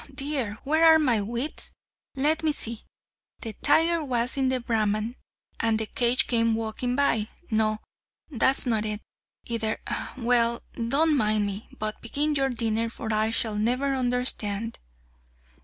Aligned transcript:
dear! 0.15 0.57
where 0.63 0.83
are 0.83 0.97
my 0.97 1.21
wits? 1.21 1.75
Let 2.15 2.41
me 2.41 2.51
see 2.51 2.87
the 3.41 3.53
tiger 3.61 4.03
was 4.03 4.35
in 4.35 4.49
the 4.49 4.59
Brahman, 4.59 5.15
and 5.59 5.77
the 5.77 5.85
cage 5.85 6.25
came 6.25 6.55
walking 6.55 6.95
by 6.95 7.29
no, 7.51 7.81
that's 8.27 8.65
not 8.65 8.83
it, 8.83 9.03
either! 9.45 9.79
Well, 10.17 10.63
don't 10.73 11.15
mind 11.15 11.45
me, 11.45 11.69
but 11.77 12.01
begin 12.01 12.33
your 12.33 12.49
dinner, 12.49 12.89
for 12.89 13.13
I 13.13 13.29
shall 13.29 13.57
never 13.57 13.93
understand!" 13.93 14.79